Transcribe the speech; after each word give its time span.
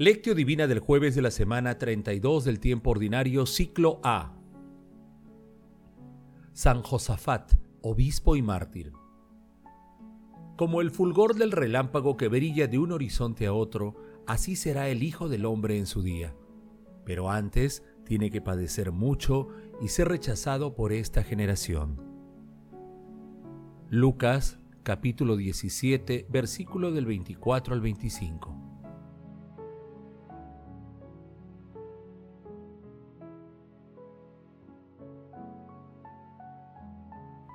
Lectio 0.00 0.34
Divina 0.34 0.66
del 0.66 0.78
jueves 0.78 1.14
de 1.14 1.20
la 1.20 1.30
semana 1.30 1.76
32 1.76 2.46
del 2.46 2.58
tiempo 2.58 2.88
ordinario, 2.88 3.44
ciclo 3.44 4.00
A. 4.02 4.32
San 6.54 6.80
Josafat, 6.80 7.52
obispo 7.82 8.34
y 8.34 8.40
mártir. 8.40 8.94
Como 10.56 10.80
el 10.80 10.90
fulgor 10.90 11.34
del 11.34 11.52
relámpago 11.52 12.16
que 12.16 12.28
brilla 12.28 12.66
de 12.66 12.78
un 12.78 12.92
horizonte 12.92 13.46
a 13.46 13.52
otro, 13.52 13.94
así 14.26 14.56
será 14.56 14.88
el 14.88 15.02
Hijo 15.02 15.28
del 15.28 15.44
Hombre 15.44 15.76
en 15.76 15.84
su 15.84 16.00
día. 16.00 16.34
Pero 17.04 17.30
antes 17.30 17.84
tiene 18.06 18.30
que 18.30 18.40
padecer 18.40 18.92
mucho 18.92 19.48
y 19.82 19.88
ser 19.88 20.08
rechazado 20.08 20.74
por 20.74 20.94
esta 20.94 21.24
generación. 21.24 22.00
Lucas 23.90 24.58
capítulo 24.82 25.36
17, 25.36 26.26
versículo 26.30 26.90
del 26.90 27.04
24 27.04 27.74
al 27.74 27.82
25. 27.82 28.59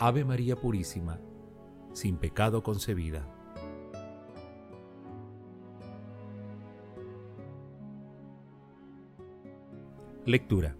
Ave 0.00 0.24
María 0.24 0.54
Purísima, 0.54 1.18
sin 1.92 2.18
pecado 2.18 2.62
concebida. 2.62 3.26
Lectura. 10.24 10.76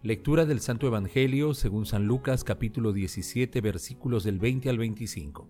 Lectura 0.00 0.46
del 0.46 0.60
Santo 0.60 0.86
Evangelio 0.86 1.52
según 1.52 1.84
San 1.84 2.06
Lucas 2.06 2.42
capítulo 2.42 2.94
17 2.94 3.60
versículos 3.60 4.24
del 4.24 4.38
20 4.38 4.70
al 4.70 4.78
25. 4.78 5.46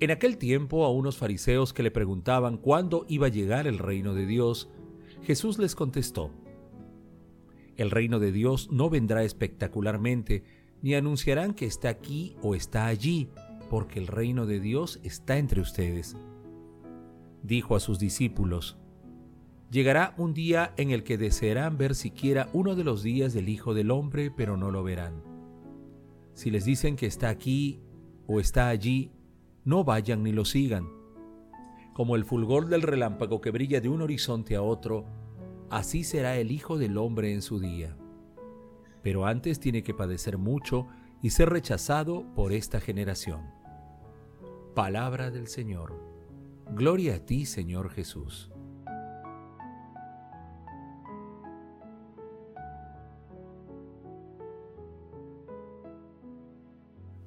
En 0.00 0.10
aquel 0.10 0.38
tiempo 0.38 0.84
a 0.84 0.90
unos 0.90 1.18
fariseos 1.18 1.72
que 1.72 1.84
le 1.84 1.92
preguntaban 1.92 2.56
cuándo 2.56 3.06
iba 3.08 3.28
a 3.28 3.30
llegar 3.30 3.68
el 3.68 3.78
reino 3.78 4.12
de 4.12 4.26
Dios, 4.26 4.68
Jesús 5.22 5.58
les 5.58 5.76
contestó, 5.76 6.32
el 7.76 7.90
reino 7.90 8.18
de 8.18 8.32
Dios 8.32 8.70
no 8.70 8.90
vendrá 8.90 9.24
espectacularmente, 9.24 10.44
ni 10.82 10.94
anunciarán 10.94 11.54
que 11.54 11.66
está 11.66 11.88
aquí 11.88 12.36
o 12.42 12.54
está 12.54 12.86
allí, 12.86 13.28
porque 13.70 13.98
el 13.98 14.06
reino 14.06 14.46
de 14.46 14.60
Dios 14.60 15.00
está 15.02 15.38
entre 15.38 15.60
ustedes. 15.60 16.16
Dijo 17.42 17.76
a 17.76 17.80
sus 17.80 17.98
discípulos, 17.98 18.76
Llegará 19.70 20.14
un 20.18 20.34
día 20.34 20.72
en 20.76 20.92
el 20.92 21.02
que 21.02 21.18
desearán 21.18 21.76
ver 21.76 21.96
siquiera 21.96 22.48
uno 22.52 22.76
de 22.76 22.84
los 22.84 23.02
días 23.02 23.34
del 23.34 23.48
Hijo 23.48 23.74
del 23.74 23.90
Hombre, 23.90 24.30
pero 24.30 24.56
no 24.56 24.70
lo 24.70 24.84
verán. 24.84 25.22
Si 26.34 26.50
les 26.50 26.64
dicen 26.64 26.94
que 26.94 27.06
está 27.06 27.28
aquí 27.28 27.80
o 28.28 28.38
está 28.38 28.68
allí, 28.68 29.10
no 29.64 29.82
vayan 29.82 30.22
ni 30.22 30.30
lo 30.30 30.44
sigan. 30.44 30.88
Como 31.92 32.14
el 32.14 32.24
fulgor 32.24 32.68
del 32.68 32.82
relámpago 32.82 33.40
que 33.40 33.50
brilla 33.50 33.80
de 33.80 33.88
un 33.88 34.02
horizonte 34.02 34.54
a 34.54 34.62
otro, 34.62 35.06
así 35.74 36.04
será 36.04 36.36
el 36.36 36.52
Hijo 36.52 36.78
del 36.78 36.96
Hombre 36.98 37.32
en 37.32 37.42
su 37.42 37.58
día. 37.58 37.96
Pero 39.02 39.26
antes 39.26 39.58
tiene 39.58 39.82
que 39.82 39.92
padecer 39.92 40.38
mucho 40.38 40.86
y 41.20 41.30
ser 41.30 41.50
rechazado 41.50 42.32
por 42.34 42.52
esta 42.52 42.80
generación. 42.80 43.50
Palabra 44.76 45.32
del 45.32 45.48
Señor. 45.48 46.00
Gloria 46.70 47.16
a 47.16 47.18
ti, 47.18 47.44
Señor 47.44 47.90
Jesús. 47.90 48.52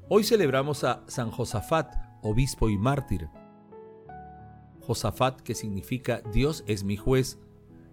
Hoy 0.08 0.24
celebramos 0.24 0.86
a 0.86 1.04
San 1.08 1.32
Josafat, 1.32 1.94
obispo 2.22 2.70
y 2.70 2.78
mártir. 2.78 3.28
Josafat, 4.80 5.42
que 5.42 5.54
significa 5.54 6.22
Dios 6.32 6.64
es 6.66 6.86
mi 6.86 6.96
juez, 6.96 7.42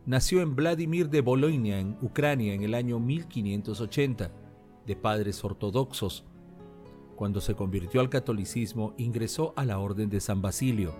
nació 0.07 0.43
en 0.43 0.55
Vladimir 0.55 1.09
de 1.09 1.23
Bolonia, 1.23 1.79
en 1.81 1.97
Ucrania, 2.03 2.53
en 2.53 2.63
el 2.63 2.75
año 2.75 3.01
1580, 3.01 4.31
de 4.87 4.97
padres 4.97 5.43
ortodoxos. 5.43 6.25
Cuando 7.17 7.41
se 7.41 7.55
convirtió 7.55 8.01
al 8.01 8.11
catolicismo, 8.11 8.93
ingresó 8.99 9.55
a 9.57 9.65
la 9.65 9.79
Orden 9.79 10.11
de 10.11 10.21
San 10.21 10.43
Basilio. 10.43 10.95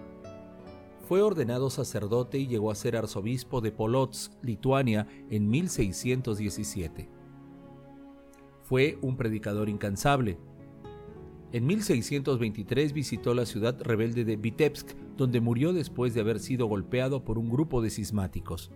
Fue 1.07 1.21
ordenado 1.21 1.69
sacerdote 1.69 2.39
y 2.39 2.47
llegó 2.47 2.71
a 2.71 2.75
ser 2.75 2.97
arzobispo 2.97 3.61
de 3.61 3.73
Polotsk, 3.73 4.33
Lituania, 4.43 5.07
en 5.29 5.51
1617. 5.51 7.11
Fue 8.63 8.99
un 9.03 9.17
predicador 9.19 9.69
incansable. 9.69 10.39
En 11.53 11.67
1623 11.67 12.95
visitó 12.95 13.35
la 13.35 13.45
ciudad 13.45 13.79
rebelde 13.83 14.25
de 14.25 14.37
Vitebsk, 14.37 14.97
donde 15.17 15.43
murió 15.43 15.75
después 15.75 16.15
de 16.15 16.21
haber 16.21 16.41
sido 16.41 16.67
golpeado 16.67 17.23
por 17.23 17.39
un 17.39 17.51
grupo 17.51 17.83
de 17.83 17.91
cismáticos. 17.91 18.73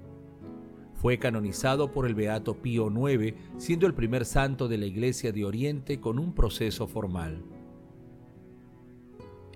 Fue 1.01 1.21
canonizado 1.21 1.93
por 1.93 2.07
el 2.07 2.17
Beato 2.17 2.61
Pío 2.61 2.91
IX, 2.91 3.37
siendo 3.57 3.87
el 3.87 3.95
primer 3.95 4.25
santo 4.25 4.67
de 4.67 4.79
la 4.79 4.87
Iglesia 4.87 5.31
de 5.31 5.45
Oriente 5.45 6.01
con 6.01 6.19
un 6.19 6.35
proceso 6.35 6.89
formal. 6.89 7.45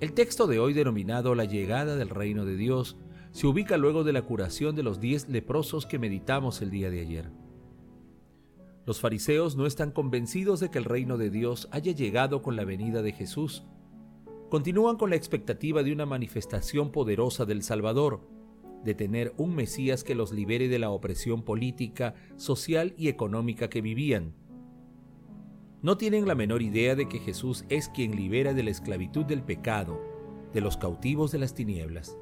El 0.00 0.12
texto 0.12 0.46
de 0.46 0.60
hoy 0.60 0.72
denominado 0.72 1.34
La 1.34 1.44
llegada 1.44 1.96
del 1.96 2.10
reino 2.10 2.44
de 2.44 2.56
Dios 2.56 2.96
se 3.32 3.48
ubica 3.48 3.76
luego 3.76 4.04
de 4.04 4.12
la 4.12 4.22
curación 4.22 4.76
de 4.76 4.84
los 4.84 5.00
diez 5.00 5.28
leprosos 5.28 5.84
que 5.84 5.98
meditamos 5.98 6.62
el 6.62 6.70
día 6.70 6.90
de 6.90 7.00
ayer. 7.00 7.30
Los 8.86 9.00
fariseos 9.00 9.56
no 9.56 9.66
están 9.66 9.90
convencidos 9.90 10.60
de 10.60 10.70
que 10.70 10.78
el 10.78 10.84
reino 10.84 11.18
de 11.18 11.30
Dios 11.30 11.68
haya 11.72 11.90
llegado 11.90 12.40
con 12.42 12.54
la 12.54 12.64
venida 12.64 13.02
de 13.02 13.12
Jesús. 13.12 13.64
Continúan 14.48 14.96
con 14.96 15.10
la 15.10 15.16
expectativa 15.16 15.82
de 15.82 15.92
una 15.92 16.06
manifestación 16.06 16.92
poderosa 16.92 17.46
del 17.46 17.64
Salvador, 17.64 18.20
de 18.84 18.94
tener 18.94 19.32
un 19.36 19.54
Mesías 19.54 20.04
que 20.04 20.14
los 20.14 20.32
libere 20.32 20.68
de 20.68 20.78
la 20.78 20.90
opresión 20.90 21.42
política, 21.42 22.14
social 22.36 22.94
y 22.96 23.08
económica 23.08 23.68
que 23.68 23.80
vivían. 23.80 24.34
No 25.82 25.96
tienen 25.96 26.26
la 26.26 26.34
menor 26.34 26.62
idea 26.62 26.94
de 26.94 27.08
que 27.08 27.18
Jesús 27.18 27.64
es 27.68 27.88
quien 27.88 28.14
libera 28.14 28.54
de 28.54 28.62
la 28.62 28.70
esclavitud 28.70 29.24
del 29.24 29.42
pecado, 29.42 30.00
de 30.52 30.60
los 30.60 30.76
cautivos 30.76 31.32
de 31.32 31.38
las 31.38 31.54
tinieblas. 31.54 32.16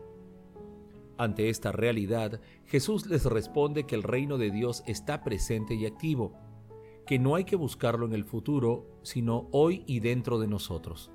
Ante 1.19 1.51
esta 1.51 1.71
realidad, 1.71 2.41
Jesús 2.65 3.07
les 3.07 3.25
responde 3.27 3.85
que 3.85 3.95
el 3.95 4.03
reino 4.03 4.39
de 4.39 4.51
Dios 4.51 4.83
está 4.87 5.23
presente 5.23 5.75
y 5.75 5.85
activo, 5.85 6.33
que 7.07 7.19
no 7.19 7.35
hay 7.35 7.45
que 7.45 7.57
buscarlo 7.57 8.07
en 8.07 8.15
el 8.15 8.25
futuro, 8.25 8.87
sino 9.03 9.49
hoy 9.53 9.85
y 9.87 10.01
dentro 10.01 10.39
de 10.39 10.47
nosotros 10.47 11.11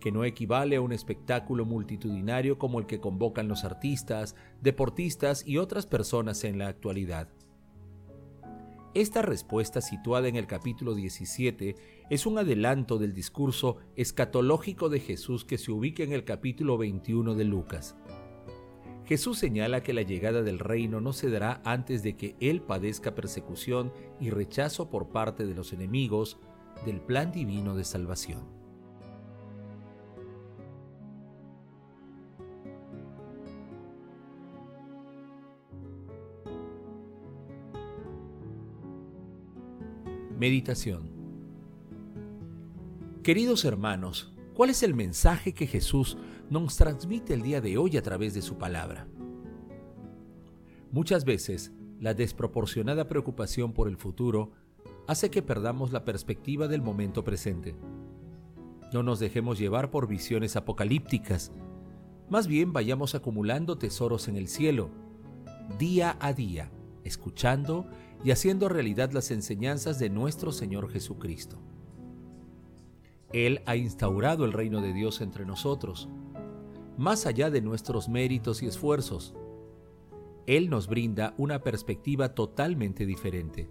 que 0.00 0.12
no 0.12 0.24
equivale 0.24 0.76
a 0.76 0.80
un 0.80 0.92
espectáculo 0.92 1.64
multitudinario 1.64 2.58
como 2.58 2.78
el 2.78 2.86
que 2.86 3.00
convocan 3.00 3.48
los 3.48 3.64
artistas, 3.64 4.36
deportistas 4.60 5.46
y 5.46 5.58
otras 5.58 5.86
personas 5.86 6.44
en 6.44 6.58
la 6.58 6.68
actualidad. 6.68 7.28
Esta 8.94 9.22
respuesta 9.22 9.80
situada 9.80 10.28
en 10.28 10.36
el 10.36 10.46
capítulo 10.46 10.94
17 10.94 11.76
es 12.10 12.26
un 12.26 12.38
adelanto 12.38 12.98
del 12.98 13.12
discurso 13.12 13.76
escatológico 13.96 14.88
de 14.88 14.98
Jesús 15.00 15.44
que 15.44 15.58
se 15.58 15.70
ubica 15.70 16.02
en 16.02 16.12
el 16.12 16.24
capítulo 16.24 16.78
21 16.78 17.34
de 17.34 17.44
Lucas. 17.44 17.96
Jesús 19.04 19.38
señala 19.38 19.82
que 19.82 19.92
la 19.92 20.02
llegada 20.02 20.42
del 20.42 20.58
reino 20.58 21.00
no 21.00 21.12
se 21.12 21.30
dará 21.30 21.62
antes 21.64 22.02
de 22.02 22.16
que 22.16 22.34
Él 22.40 22.60
padezca 22.60 23.14
persecución 23.14 23.92
y 24.20 24.30
rechazo 24.30 24.90
por 24.90 25.10
parte 25.10 25.46
de 25.46 25.54
los 25.54 25.72
enemigos 25.72 26.38
del 26.84 27.00
plan 27.00 27.30
divino 27.30 27.74
de 27.74 27.84
salvación. 27.84 28.57
Meditación 40.38 41.10
Queridos 43.24 43.64
hermanos, 43.64 44.32
¿cuál 44.54 44.70
es 44.70 44.84
el 44.84 44.94
mensaje 44.94 45.52
que 45.52 45.66
Jesús 45.66 46.16
nos 46.48 46.76
transmite 46.76 47.34
el 47.34 47.42
día 47.42 47.60
de 47.60 47.76
hoy 47.76 47.96
a 47.96 48.02
través 48.02 48.34
de 48.34 48.42
su 48.42 48.56
palabra? 48.56 49.08
Muchas 50.92 51.24
veces, 51.24 51.72
la 51.98 52.14
desproporcionada 52.14 53.08
preocupación 53.08 53.72
por 53.72 53.88
el 53.88 53.96
futuro 53.96 54.52
hace 55.08 55.28
que 55.28 55.42
perdamos 55.42 55.90
la 55.90 56.04
perspectiva 56.04 56.68
del 56.68 56.82
momento 56.82 57.24
presente. 57.24 57.74
No 58.92 59.02
nos 59.02 59.18
dejemos 59.18 59.58
llevar 59.58 59.90
por 59.90 60.06
visiones 60.06 60.54
apocalípticas. 60.54 61.50
Más 62.30 62.46
bien 62.46 62.72
vayamos 62.72 63.16
acumulando 63.16 63.76
tesoros 63.76 64.28
en 64.28 64.36
el 64.36 64.46
cielo, 64.46 64.90
día 65.80 66.16
a 66.20 66.32
día, 66.32 66.70
escuchando 67.02 67.88
y 68.24 68.30
haciendo 68.30 68.68
realidad 68.68 69.12
las 69.12 69.30
enseñanzas 69.30 69.98
de 69.98 70.10
nuestro 70.10 70.52
Señor 70.52 70.90
Jesucristo. 70.90 71.58
Él 73.32 73.62
ha 73.66 73.76
instaurado 73.76 74.44
el 74.44 74.52
reino 74.52 74.80
de 74.80 74.92
Dios 74.92 75.20
entre 75.20 75.44
nosotros, 75.44 76.08
más 76.96 77.26
allá 77.26 77.50
de 77.50 77.60
nuestros 77.60 78.08
méritos 78.08 78.62
y 78.62 78.66
esfuerzos. 78.66 79.34
Él 80.46 80.70
nos 80.70 80.88
brinda 80.88 81.34
una 81.36 81.62
perspectiva 81.62 82.34
totalmente 82.34 83.06
diferente. 83.06 83.70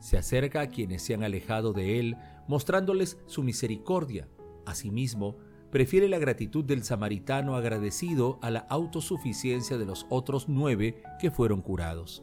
Se 0.00 0.18
acerca 0.18 0.60
a 0.60 0.68
quienes 0.68 1.02
se 1.02 1.14
han 1.14 1.22
alejado 1.22 1.72
de 1.72 1.98
Él, 1.98 2.16
mostrándoles 2.46 3.18
su 3.26 3.42
misericordia. 3.42 4.28
Asimismo, 4.66 5.36
prefiere 5.70 6.08
la 6.08 6.18
gratitud 6.18 6.64
del 6.64 6.84
samaritano 6.84 7.56
agradecido 7.56 8.38
a 8.42 8.50
la 8.50 8.60
autosuficiencia 8.60 9.78
de 9.78 9.86
los 9.86 10.06
otros 10.10 10.48
nueve 10.48 11.02
que 11.18 11.30
fueron 11.30 11.62
curados. 11.62 12.22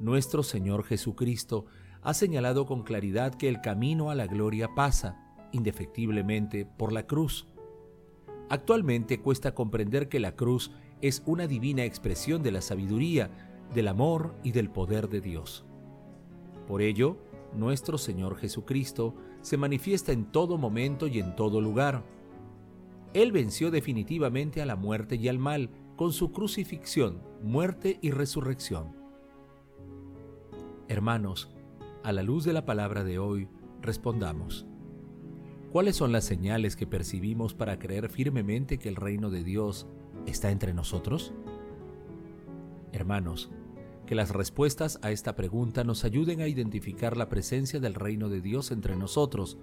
Nuestro 0.00 0.42
Señor 0.42 0.84
Jesucristo 0.84 1.66
ha 2.00 2.14
señalado 2.14 2.64
con 2.64 2.84
claridad 2.84 3.34
que 3.34 3.50
el 3.50 3.60
camino 3.60 4.10
a 4.10 4.14
la 4.14 4.26
gloria 4.26 4.74
pasa, 4.74 5.20
indefectiblemente, 5.52 6.64
por 6.64 6.90
la 6.90 7.06
cruz. 7.06 7.46
Actualmente 8.48 9.20
cuesta 9.20 9.54
comprender 9.54 10.08
que 10.08 10.18
la 10.18 10.36
cruz 10.36 10.72
es 11.02 11.22
una 11.26 11.46
divina 11.46 11.84
expresión 11.84 12.42
de 12.42 12.50
la 12.50 12.62
sabiduría, 12.62 13.30
del 13.74 13.88
amor 13.88 14.34
y 14.42 14.52
del 14.52 14.70
poder 14.70 15.10
de 15.10 15.20
Dios. 15.20 15.66
Por 16.66 16.80
ello, 16.80 17.18
nuestro 17.54 17.98
Señor 17.98 18.36
Jesucristo 18.36 19.14
se 19.42 19.58
manifiesta 19.58 20.12
en 20.12 20.32
todo 20.32 20.56
momento 20.56 21.08
y 21.08 21.18
en 21.18 21.36
todo 21.36 21.60
lugar. 21.60 22.04
Él 23.12 23.32
venció 23.32 23.70
definitivamente 23.70 24.62
a 24.62 24.66
la 24.66 24.76
muerte 24.76 25.16
y 25.16 25.28
al 25.28 25.38
mal 25.38 25.68
con 25.96 26.14
su 26.14 26.32
crucifixión, 26.32 27.22
muerte 27.42 27.98
y 28.00 28.12
resurrección. 28.12 28.99
Hermanos, 30.90 31.48
a 32.02 32.10
la 32.10 32.24
luz 32.24 32.42
de 32.42 32.52
la 32.52 32.64
palabra 32.64 33.04
de 33.04 33.20
hoy, 33.20 33.46
respondamos. 33.80 34.66
¿Cuáles 35.70 35.94
son 35.94 36.10
las 36.10 36.24
señales 36.24 36.74
que 36.74 36.84
percibimos 36.84 37.54
para 37.54 37.78
creer 37.78 38.08
firmemente 38.08 38.76
que 38.76 38.88
el 38.88 38.96
reino 38.96 39.30
de 39.30 39.44
Dios 39.44 39.86
está 40.26 40.50
entre 40.50 40.74
nosotros? 40.74 41.32
Hermanos, 42.90 43.52
que 44.04 44.16
las 44.16 44.30
respuestas 44.30 44.98
a 45.02 45.12
esta 45.12 45.36
pregunta 45.36 45.84
nos 45.84 46.02
ayuden 46.02 46.40
a 46.40 46.48
identificar 46.48 47.16
la 47.16 47.28
presencia 47.28 47.78
del 47.78 47.94
reino 47.94 48.28
de 48.28 48.40
Dios 48.40 48.72
entre 48.72 48.96
nosotros, 48.96 49.58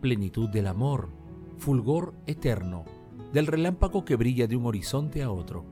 plenitud 0.00 0.48
del 0.48 0.66
amor, 0.66 1.10
fulgor 1.58 2.14
eterno, 2.26 2.86
del 3.34 3.48
relámpago 3.48 4.06
que 4.06 4.16
brilla 4.16 4.46
de 4.46 4.56
un 4.56 4.64
horizonte 4.64 5.22
a 5.22 5.30
otro. 5.30 5.66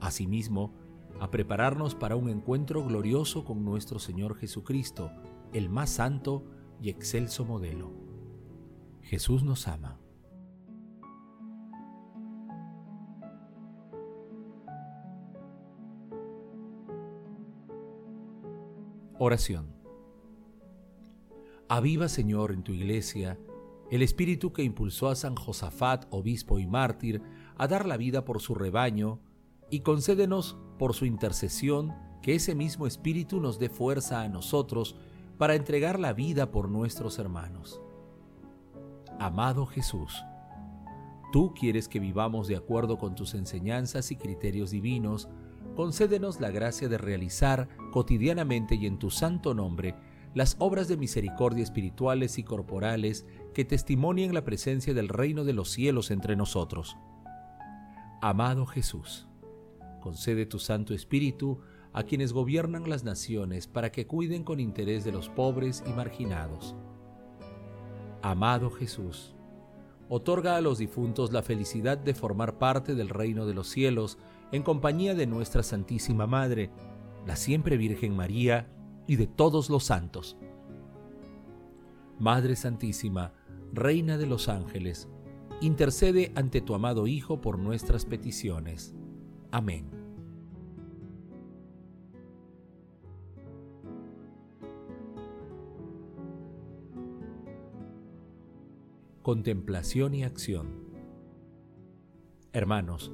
Asimismo, 0.00 0.72
a 1.20 1.30
prepararnos 1.30 1.94
para 1.94 2.16
un 2.16 2.28
encuentro 2.28 2.84
glorioso 2.84 3.44
con 3.44 3.64
nuestro 3.64 3.98
Señor 3.98 4.36
Jesucristo, 4.36 5.10
el 5.52 5.68
más 5.68 5.90
santo 5.90 6.44
y 6.80 6.90
excelso 6.90 7.44
modelo. 7.44 7.92
Jesús 9.02 9.42
nos 9.42 9.68
ama. 9.68 9.98
Oración. 19.18 19.74
Aviva, 21.68 22.08
Señor, 22.08 22.52
en 22.52 22.62
tu 22.62 22.72
iglesia 22.72 23.38
el 23.90 24.02
espíritu 24.02 24.52
que 24.52 24.64
impulsó 24.64 25.08
a 25.08 25.14
San 25.14 25.36
Josafat, 25.36 26.06
obispo 26.10 26.58
y 26.58 26.66
mártir, 26.66 27.22
a 27.56 27.68
dar 27.68 27.86
la 27.86 27.96
vida 27.96 28.24
por 28.24 28.40
su 28.40 28.54
rebaño, 28.54 29.20
y 29.70 29.80
concédenos 29.80 30.56
por 30.78 30.94
su 30.94 31.06
intercesión 31.06 31.94
que 32.22 32.34
ese 32.34 32.54
mismo 32.54 32.86
Espíritu 32.86 33.40
nos 33.40 33.58
dé 33.58 33.68
fuerza 33.68 34.22
a 34.22 34.28
nosotros 34.28 34.96
para 35.38 35.54
entregar 35.54 35.98
la 36.00 36.12
vida 36.12 36.50
por 36.50 36.68
nuestros 36.68 37.18
hermanos. 37.18 37.80
Amado 39.18 39.66
Jesús, 39.66 40.24
tú 41.32 41.54
quieres 41.54 41.88
que 41.88 42.00
vivamos 42.00 42.48
de 42.48 42.56
acuerdo 42.56 42.98
con 42.98 43.14
tus 43.14 43.34
enseñanzas 43.34 44.10
y 44.10 44.16
criterios 44.16 44.70
divinos, 44.70 45.28
concédenos 45.74 46.40
la 46.40 46.50
gracia 46.50 46.88
de 46.88 46.98
realizar 46.98 47.68
cotidianamente 47.92 48.74
y 48.74 48.86
en 48.86 48.98
tu 48.98 49.10
santo 49.10 49.54
nombre 49.54 49.94
las 50.34 50.56
obras 50.58 50.86
de 50.86 50.98
misericordia 50.98 51.62
espirituales 51.62 52.38
y 52.38 52.42
corporales 52.42 53.24
que 53.54 53.64
testimonien 53.64 54.34
la 54.34 54.44
presencia 54.44 54.92
del 54.92 55.08
reino 55.08 55.44
de 55.44 55.54
los 55.54 55.70
cielos 55.70 56.10
entre 56.10 56.36
nosotros. 56.36 56.98
Amado 58.20 58.66
Jesús, 58.66 59.28
concede 60.06 60.46
tu 60.46 60.60
Santo 60.60 60.94
Espíritu 60.94 61.58
a 61.92 62.04
quienes 62.04 62.32
gobiernan 62.32 62.88
las 62.88 63.02
naciones 63.02 63.66
para 63.66 63.90
que 63.90 64.06
cuiden 64.06 64.44
con 64.44 64.60
interés 64.60 65.02
de 65.02 65.10
los 65.10 65.28
pobres 65.28 65.82
y 65.84 65.90
marginados. 65.90 66.76
Amado 68.22 68.70
Jesús, 68.70 69.34
otorga 70.08 70.54
a 70.54 70.60
los 70.60 70.78
difuntos 70.78 71.32
la 71.32 71.42
felicidad 71.42 71.98
de 71.98 72.14
formar 72.14 72.56
parte 72.56 72.94
del 72.94 73.08
reino 73.08 73.46
de 73.46 73.54
los 73.54 73.68
cielos 73.68 74.16
en 74.52 74.62
compañía 74.62 75.16
de 75.16 75.26
nuestra 75.26 75.64
Santísima 75.64 76.28
Madre, 76.28 76.70
la 77.26 77.34
siempre 77.34 77.76
Virgen 77.76 78.14
María 78.14 78.68
y 79.08 79.16
de 79.16 79.26
todos 79.26 79.70
los 79.70 79.82
santos. 79.82 80.36
Madre 82.20 82.54
Santísima, 82.54 83.32
Reina 83.72 84.18
de 84.18 84.26
los 84.26 84.48
ángeles, 84.48 85.08
intercede 85.60 86.30
ante 86.36 86.60
tu 86.60 86.76
amado 86.76 87.08
Hijo 87.08 87.40
por 87.40 87.58
nuestras 87.58 88.04
peticiones. 88.04 88.94
Amén. 89.56 89.86
Contemplación 99.22 100.12
y 100.12 100.24
acción 100.24 100.68
Hermanos, 102.52 103.10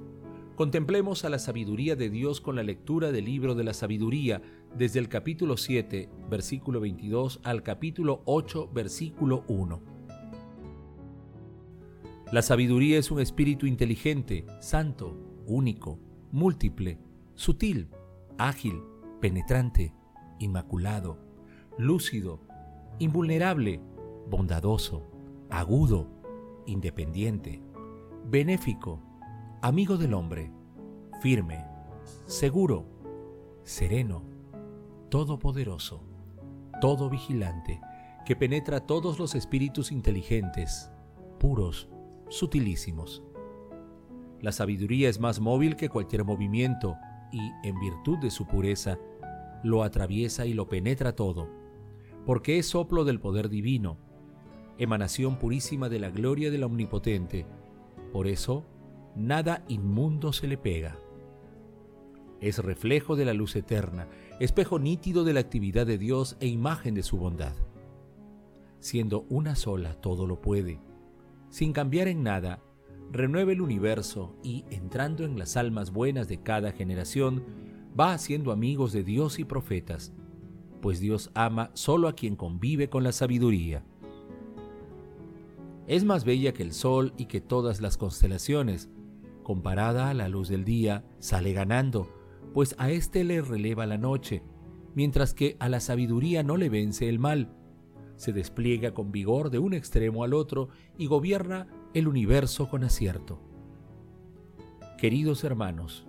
contemplemos 0.57 1.25
a 1.25 1.29
la 1.29 1.39
sabiduría 1.39 1.95
de 1.95 2.11
Dios 2.11 2.41
con 2.41 2.57
la 2.57 2.65
lectura 2.65 3.13
del 3.13 3.27
libro 3.27 3.55
de 3.55 3.63
la 3.63 3.73
sabiduría 3.73 4.43
desde 4.77 4.99
el 4.99 5.09
capítulo 5.09 5.57
7, 5.57 6.09
versículo 6.29 6.81
22 6.81 7.39
al 7.45 7.63
capítulo 7.63 8.23
8, 8.25 8.69
versículo 8.75 9.45
1. 9.47 9.81
La 12.33 12.43
sabiduría 12.43 12.99
es 12.99 13.13
un 13.13 13.21
espíritu 13.21 13.67
inteligente, 13.67 14.45
santo, 14.61 15.17
único, 15.47 16.01
múltiple, 16.33 16.99
sutil, 17.35 17.91
ágil, 18.39 18.83
penetrante, 19.21 19.95
inmaculado, 20.39 21.19
lúcido, 21.79 22.41
invulnerable, 22.99 23.81
bondadoso, 24.29 25.07
agudo, 25.51 26.09
independiente, 26.67 27.63
benéfico, 28.25 29.01
amigo 29.61 29.99
del 29.99 30.15
hombre, 30.15 30.51
firme, 31.21 31.67
seguro, 32.25 32.87
sereno, 33.63 34.23
todopoderoso, 35.11 36.03
todo 36.81 37.11
vigilante, 37.11 37.79
que 38.25 38.37
penetra 38.37 38.81
todos 38.81 39.19
los 39.19 39.35
espíritus 39.35 39.93
inteligentes, 39.93 40.91
puros, 41.39 41.91
sutilísimos 42.29 43.23
la 44.43 44.53
sabiduría 44.53 45.09
es 45.09 45.21
más 45.21 45.41
móvil 45.41 45.77
que 45.77 45.89
cualquier 45.89 46.25
movimiento 46.25 46.97
y, 47.31 47.41
en 47.63 47.79
virtud 47.79 48.19
de 48.19 48.31
su 48.31 48.47
pureza, 48.47 48.99
lo 49.63 49.85
atraviesa 49.85 50.45
y 50.45 50.53
lo 50.53 50.69
penetra 50.69 51.15
todo, 51.15 51.49
porque 52.27 52.59
es 52.59 52.67
soplo 52.67 53.05
del 53.05 53.21
poder 53.21 53.49
divino, 53.49 53.97
emanación 54.79 55.39
purísima 55.39 55.89
de 55.89 56.01
la 56.01 56.11
gloria 56.11 56.51
del 56.51 56.65
Omnipotente. 56.65 57.47
Por 58.13 58.27
eso, 58.27 58.67
nada 59.15 59.65
inmundo 59.69 60.33
se 60.33 60.49
le 60.49 60.59
pega. 60.59 60.99
Es 62.41 62.59
reflejo 62.59 63.15
de 63.15 63.25
la 63.25 63.35
luz 63.35 63.55
eterna, 63.55 64.09
espejo 64.41 64.81
nítido 64.81 65.23
de 65.23 65.35
la 65.35 65.41
actividad 65.41 65.87
de 65.87 65.99
Dios 65.99 66.37
e 66.41 66.49
imagen 66.49 66.95
de 66.95 67.05
su 67.05 67.17
bondad. 67.17 67.55
Siendo 68.81 69.25
una 69.29 69.55
sola, 69.55 69.95
todo 70.01 70.27
lo 70.27 70.41
puede. 70.41 70.81
Sin 71.51 71.73
cambiar 71.73 72.09
en 72.09 72.25
nada, 72.25 72.61
renueva 73.13 73.53
el 73.53 73.61
universo 73.61 74.35
y, 74.43 74.65
entrando 74.71 75.25
en 75.25 75.39
las 75.39 75.57
almas 75.57 75.93
buenas 75.93 76.29
de 76.29 76.39
cada 76.39 76.73
generación, 76.73 77.45
va 77.99 78.15
haciendo 78.15 78.53
amigos 78.53 78.93
de 78.93 79.05
Dios 79.05 79.39
y 79.39 79.45
profetas, 79.45 80.15
pues 80.81 80.99
Dios 80.99 81.31
ama 81.35 81.71
solo 81.75 82.09
a 82.09 82.15
quien 82.15 82.37
convive 82.37 82.89
con 82.89 83.05
la 83.05 83.13
sabiduría. 83.13 83.85
Es 85.87 86.05
más 86.05 86.25
bella 86.25 86.53
que 86.55 86.63
el 86.63 86.73
sol 86.73 87.13
y 87.19 87.27
que 87.27 87.41
todas 87.41 87.81
las 87.81 87.99
constelaciones. 87.99 88.89
Comparada 89.43 90.09
a 90.09 90.15
la 90.15 90.29
luz 90.29 90.49
del 90.49 90.65
día, 90.65 91.05
sale 91.19 91.53
ganando, 91.53 92.09
pues 92.55 92.75
a 92.79 92.91
éste 92.91 93.25
le 93.25 93.43
releva 93.43 93.87
la 93.87 93.99
noche, 93.99 94.43
mientras 94.95 95.35
que 95.35 95.57
a 95.59 95.69
la 95.69 95.81
sabiduría 95.81 96.43
no 96.43 96.57
le 96.57 96.71
vence 96.71 97.09
el 97.09 97.19
mal. 97.19 97.55
Se 98.17 98.33
despliega 98.33 98.95
con 98.95 99.13
vigor 99.13 99.51
de 99.51 99.59
un 99.59 99.75
extremo 99.75 100.25
al 100.25 100.33
otro 100.33 100.69
y 100.97 101.07
gobierna 101.07 101.67
el 101.95 102.09
universo 102.09 102.71
con 102.71 102.85
acierto. 102.85 103.39
Queridos 104.97 105.45
hermanos, 105.45 106.07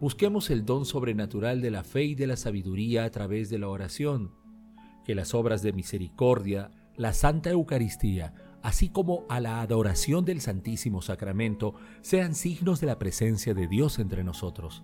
busquemos 0.00 0.48
el 0.48 0.64
don 0.64 0.86
sobrenatural 0.86 1.60
de 1.60 1.70
la 1.70 1.84
fe 1.84 2.04
y 2.04 2.14
de 2.14 2.26
la 2.26 2.36
sabiduría 2.36 3.04
a 3.04 3.10
través 3.10 3.50
de 3.50 3.58
la 3.58 3.68
oración, 3.68 4.32
que 5.04 5.14
las 5.14 5.34
obras 5.34 5.62
de 5.62 5.74
misericordia, 5.74 6.70
la 6.96 7.12
Santa 7.12 7.50
Eucaristía, 7.50 8.34
así 8.62 8.88
como 8.88 9.26
a 9.28 9.40
la 9.40 9.60
adoración 9.60 10.24
del 10.24 10.40
Santísimo 10.40 11.02
Sacramento, 11.02 11.74
sean 12.00 12.34
signos 12.34 12.80
de 12.80 12.86
la 12.86 12.98
presencia 12.98 13.52
de 13.52 13.66
Dios 13.66 13.98
entre 13.98 14.24
nosotros. 14.24 14.82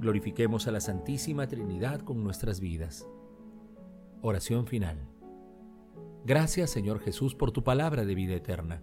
Glorifiquemos 0.00 0.66
a 0.66 0.72
la 0.72 0.80
Santísima 0.80 1.46
Trinidad 1.46 2.00
con 2.00 2.22
nuestras 2.22 2.60
vidas. 2.60 3.06
Oración 4.20 4.66
final. 4.66 4.98
Gracias 6.26 6.68
Señor 6.70 7.00
Jesús 7.00 7.34
por 7.34 7.52
tu 7.52 7.64
palabra 7.64 8.04
de 8.04 8.14
vida 8.14 8.34
eterna. 8.34 8.82